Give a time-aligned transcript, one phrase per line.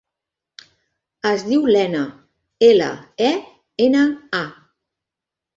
[1.31, 2.01] Es diu Lena:
[2.71, 2.89] ela,
[3.29, 3.31] e,
[3.89, 4.03] ena,
[4.43, 4.45] a.